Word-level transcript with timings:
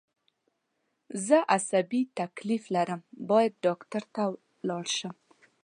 زه 1.27 1.37
عصابي 1.55 2.01
تکلیف 2.19 2.63
لرم 2.75 3.01
باید 3.29 3.53
ډاکټر 3.65 4.03
ته 4.15 4.23
لاړ 4.67 4.85
شم 4.97 5.15